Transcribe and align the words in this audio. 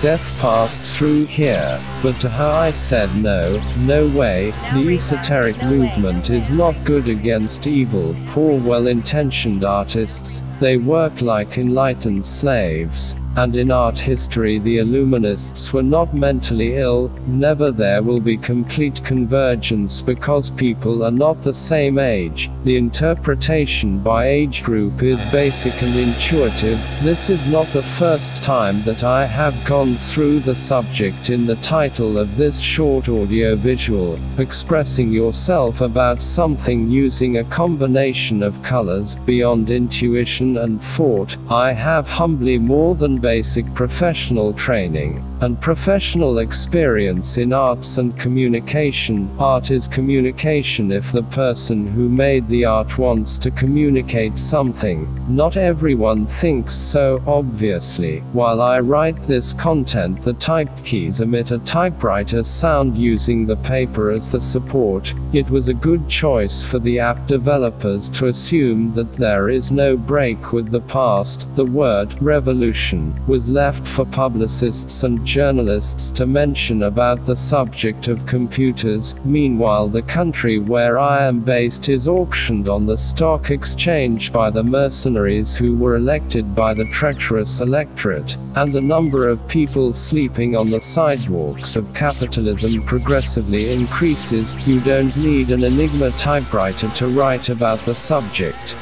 Death 0.00 0.32
passed 0.38 0.82
through 0.82 1.24
here, 1.24 1.82
but 2.04 2.20
to 2.20 2.28
her 2.28 2.48
I 2.48 2.70
said 2.70 3.12
no, 3.16 3.60
no 3.78 4.06
way, 4.06 4.52
the 4.72 4.94
esoteric 4.94 5.60
movement 5.64 6.30
is 6.30 6.50
not 6.50 6.84
good 6.84 7.08
against 7.08 7.66
evil, 7.66 8.14
poor 8.28 8.60
well 8.60 8.86
intentioned 8.86 9.64
artists, 9.64 10.44
they 10.60 10.76
work 10.76 11.20
like 11.20 11.58
enlightened 11.58 12.24
slaves. 12.24 13.16
And 13.38 13.54
in 13.54 13.70
art 13.70 13.96
history, 13.96 14.58
the 14.58 14.78
Illuminists 14.78 15.72
were 15.72 15.84
not 15.84 16.12
mentally 16.12 16.74
ill, 16.74 17.08
never 17.28 17.70
there 17.70 18.02
will 18.02 18.18
be 18.18 18.36
complete 18.36 19.00
convergence 19.04 20.02
because 20.02 20.50
people 20.50 21.04
are 21.04 21.12
not 21.12 21.40
the 21.40 21.54
same 21.54 22.00
age. 22.00 22.50
The 22.64 22.76
interpretation 22.76 24.00
by 24.00 24.26
age 24.26 24.64
group 24.64 25.04
is 25.04 25.24
basic 25.26 25.80
and 25.84 25.94
intuitive. 25.94 26.80
This 27.04 27.30
is 27.30 27.46
not 27.46 27.68
the 27.68 27.82
first 27.82 28.42
time 28.42 28.82
that 28.82 29.04
I 29.04 29.24
have 29.24 29.64
gone 29.64 29.96
through 29.96 30.40
the 30.40 30.56
subject 30.56 31.30
in 31.30 31.46
the 31.46 31.56
title 31.56 32.18
of 32.18 32.36
this 32.36 32.58
short 32.58 33.08
audio 33.08 33.54
visual, 33.54 34.18
expressing 34.38 35.12
yourself 35.12 35.80
about 35.80 36.22
something 36.22 36.90
using 36.90 37.38
a 37.38 37.44
combination 37.44 38.42
of 38.42 38.60
colors 38.64 39.14
beyond 39.14 39.70
intuition 39.70 40.56
and 40.56 40.82
thought. 40.82 41.36
I 41.48 41.72
have 41.72 42.10
humbly 42.10 42.58
more 42.58 42.96
than 42.96 43.27
basic 43.28 43.66
professional 43.74 44.54
training 44.54 45.22
and 45.40 45.60
professional 45.60 46.38
experience 46.38 47.38
in 47.38 47.52
arts 47.52 47.98
and 47.98 48.18
communication. 48.18 49.30
Art 49.38 49.70
is 49.70 49.86
communication 49.86 50.90
if 50.90 51.12
the 51.12 51.22
person 51.24 51.86
who 51.86 52.08
made 52.08 52.48
the 52.48 52.64
art 52.64 52.98
wants 52.98 53.38
to 53.38 53.50
communicate 53.52 54.38
something. 54.38 55.06
Not 55.28 55.56
everyone 55.56 56.26
thinks 56.26 56.74
so, 56.74 57.22
obviously. 57.26 58.20
While 58.32 58.60
I 58.60 58.80
write 58.80 59.22
this 59.22 59.52
content, 59.52 60.22
the 60.22 60.32
typed 60.34 60.84
keys 60.84 61.20
emit 61.20 61.52
a 61.52 61.58
typewriter 61.58 62.42
sound 62.42 62.98
using 62.98 63.46
the 63.46 63.56
paper 63.56 64.10
as 64.10 64.32
the 64.32 64.40
support. 64.40 65.14
It 65.32 65.50
was 65.50 65.68
a 65.68 65.74
good 65.74 66.08
choice 66.08 66.64
for 66.64 66.78
the 66.80 66.98
app 66.98 67.26
developers 67.26 68.08
to 68.10 68.26
assume 68.26 68.92
that 68.94 69.12
there 69.12 69.50
is 69.50 69.70
no 69.70 69.96
break 69.96 70.52
with 70.52 70.70
the 70.70 70.80
past. 70.80 71.54
The 71.54 71.64
word 71.64 72.20
revolution 72.20 73.14
was 73.26 73.48
left 73.48 73.86
for 73.86 74.04
publicists 74.04 75.04
and 75.04 75.27
journalists 75.28 76.10
to 76.10 76.26
mention 76.26 76.84
about 76.84 77.26
the 77.26 77.36
subject 77.36 78.08
of 78.08 78.24
computers. 78.24 79.14
Meanwhile, 79.26 79.88
the 79.88 80.00
country 80.00 80.58
where 80.58 80.98
I 80.98 81.24
am 81.24 81.40
based 81.40 81.90
is 81.90 82.08
auctioned 82.08 82.70
on 82.70 82.86
the 82.86 82.96
stock 82.96 83.50
exchange 83.50 84.32
by 84.32 84.48
the 84.48 84.64
mercenaries 84.64 85.54
who 85.54 85.76
were 85.76 85.96
elected 85.96 86.54
by 86.54 86.72
the 86.72 86.90
treacherous 86.92 87.60
electorate, 87.60 88.38
and 88.56 88.74
the 88.74 88.80
number 88.80 89.28
of 89.28 89.46
people 89.46 89.92
sleeping 89.92 90.56
on 90.56 90.70
the 90.70 90.80
sidewalks 90.80 91.76
of 91.76 91.92
capitalism 91.92 92.82
progressively 92.84 93.70
increases. 93.70 94.54
You 94.66 94.80
don't 94.80 95.14
need 95.14 95.50
an 95.50 95.62
Enigma 95.62 96.10
typewriter 96.12 96.88
to 96.88 97.06
write 97.08 97.50
about 97.50 97.80
the 97.80 97.94
subject. 97.94 98.74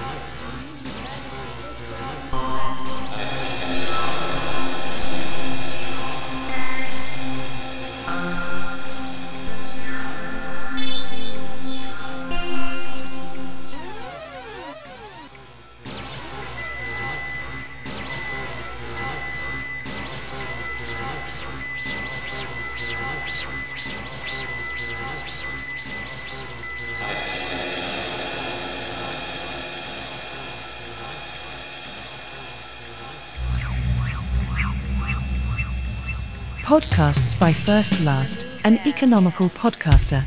Podcasts 36.66 37.38
by 37.38 37.52
First 37.52 38.00
Last, 38.00 38.44
an 38.64 38.80
economical 38.88 39.48
podcaster. 39.50 40.24